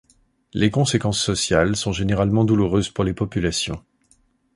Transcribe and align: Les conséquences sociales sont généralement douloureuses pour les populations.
Les 0.55 0.71
conséquences 0.71 1.21
sociales 1.21 1.75
sont 1.75 1.91
généralement 1.91 2.43
douloureuses 2.43 2.89
pour 2.89 3.03
les 3.03 3.13
populations. 3.13 3.85